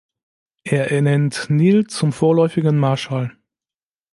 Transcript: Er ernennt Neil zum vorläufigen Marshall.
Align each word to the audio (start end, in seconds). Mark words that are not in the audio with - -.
Er 0.63 0.89
ernennt 0.91 1.45
Neil 1.51 1.85
zum 1.85 2.11
vorläufigen 2.11 2.75
Marshall. 2.75 3.33